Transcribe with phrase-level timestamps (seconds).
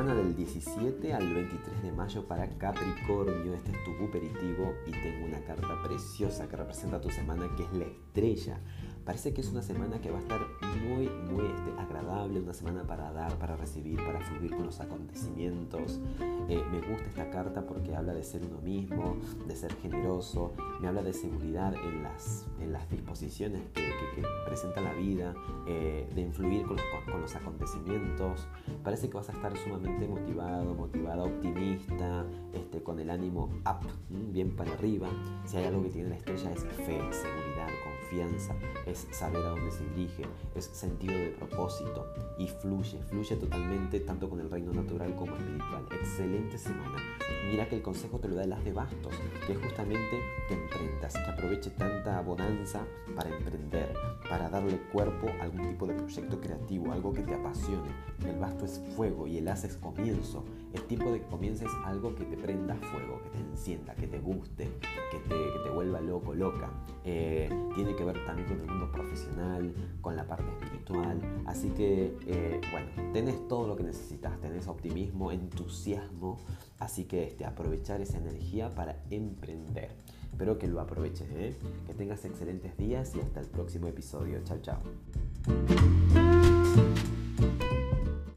[0.00, 5.26] semana del 17 al 23 de mayo para Capricornio, este es tu buperitivo y tengo
[5.26, 8.60] una carta preciosa que representa tu semana que es la estrella.
[9.04, 10.40] Parece que es una semana que va a estar
[10.88, 11.06] muy
[12.30, 16.00] agradable, una semana para dar, para recibir, para fluir con los acontecimientos.
[16.48, 19.16] Eh, me gusta esta carta porque habla de ser uno mismo,
[19.46, 23.90] de ser generoso, me habla de seguridad en las, en las disposiciones que,
[24.46, 25.34] presenta la vida,
[25.66, 28.46] eh, de influir con los, con los acontecimientos.
[28.82, 32.24] Parece que vas a estar sumamente motivado, motivada, optimista,
[32.70, 35.08] este, con el ánimo up, bien para arriba.
[35.44, 38.54] Si hay algo que tiene la estrella es fe, seguridad, confianza,
[38.86, 40.24] es saber a dónde se dirige,
[40.54, 42.06] es sentido de propósito
[42.38, 45.84] y fluye, fluye totalmente tanto con el reino natural como espiritual.
[45.90, 46.98] Excelente semana.
[47.50, 50.54] Mira que el consejo te lo da el as de bastos, que es justamente que
[50.54, 53.92] emprendas, que aproveche tanta bonanza para emprender,
[54.28, 57.90] para darle cuerpo a algún tipo de proyecto creativo, algo que te apasione.
[58.24, 60.44] El basto es fuego y el as es comienzo.
[60.72, 62.36] Es tiempo de que comiences algo que te
[63.22, 64.68] que te encienda, que te guste,
[65.10, 66.70] que te, que te vuelva loco, loca.
[67.04, 71.20] Eh, tiene que ver también con el mundo profesional, con la parte espiritual.
[71.46, 76.38] Así que, eh, bueno, tenés todo lo que necesitas, tenés optimismo, entusiasmo.
[76.78, 79.90] Así que este, aprovechar esa energía para emprender.
[80.30, 81.56] Espero que lo aproveches, ¿eh?
[81.86, 84.40] que tengas excelentes días y hasta el próximo episodio.
[84.44, 85.99] Chao, chao.